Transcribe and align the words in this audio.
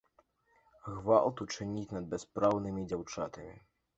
Гвалт 0.95 1.43
учыніць 1.45 1.93
над 1.97 2.09
бяспраўнымі 2.15 2.87
дзяўчатамі! 2.89 3.55